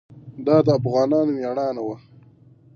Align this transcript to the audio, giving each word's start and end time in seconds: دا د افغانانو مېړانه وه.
دا 0.45 0.57
د 0.65 0.67
افغانانو 0.79 1.31
مېړانه 1.37 1.81
وه. 1.87 1.97